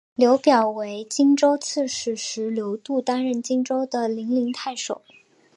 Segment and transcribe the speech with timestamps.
[0.15, 5.03] 刘表为荆州刺史时刘度担任荆州的零陵太守。